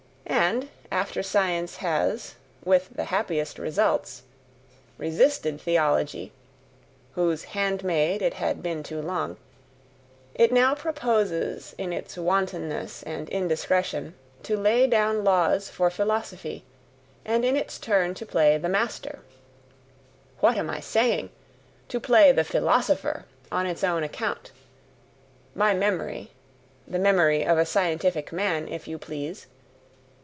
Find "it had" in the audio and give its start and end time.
8.21-8.63